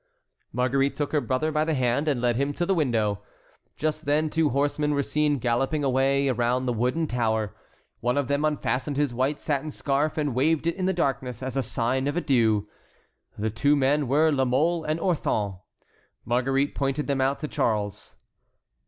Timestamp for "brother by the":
1.21-1.75